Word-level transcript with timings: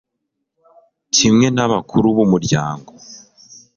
kimwe 1.15 1.47
n'abakuru 1.55 2.07
b'umuryango 2.15 2.91